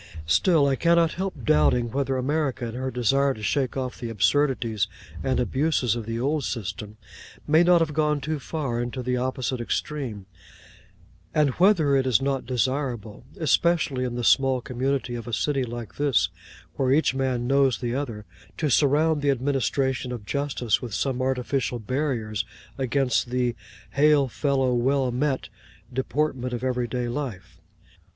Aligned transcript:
Still, 0.25 0.65
I 0.65 0.75
cannot 0.75 1.11
help 1.13 1.43
doubting 1.45 1.91
whether 1.91 2.17
America, 2.17 2.65
in 2.67 2.73
her 2.73 2.89
desire 2.89 3.35
to 3.35 3.43
shake 3.43 3.77
off 3.77 3.99
the 3.99 4.09
absurdities 4.09 4.87
and 5.23 5.39
abuses 5.39 5.95
of 5.95 6.07
the 6.07 6.19
old 6.19 6.43
system, 6.43 6.97
may 7.47 7.61
not 7.61 7.81
have 7.81 7.93
gone 7.93 8.19
too 8.19 8.39
far 8.39 8.81
into 8.81 9.03
the 9.03 9.17
opposite 9.17 9.61
extreme; 9.61 10.25
and 11.35 11.51
whether 11.51 11.95
it 11.95 12.07
is 12.07 12.19
not 12.19 12.47
desirable, 12.47 13.25
especially 13.39 14.03
in 14.03 14.15
the 14.15 14.23
small 14.23 14.59
community 14.59 15.13
of 15.13 15.27
a 15.27 15.33
city 15.33 15.63
like 15.63 15.97
this, 15.97 16.29
where 16.77 16.91
each 16.91 17.13
man 17.13 17.45
knows 17.45 17.77
the 17.77 17.93
other, 17.93 18.25
to 18.57 18.71
surround 18.71 19.21
the 19.21 19.29
administration 19.29 20.11
of 20.11 20.25
justice 20.25 20.81
with 20.81 20.95
some 20.95 21.21
artificial 21.21 21.77
barriers 21.77 22.43
against 22.75 23.29
the 23.29 23.55
'Hail 23.91 24.27
fellow, 24.29 24.73
well 24.73 25.11
met' 25.11 25.49
deportment 25.93 26.53
of 26.53 26.63
everyday 26.63 27.07
life. 27.07 27.59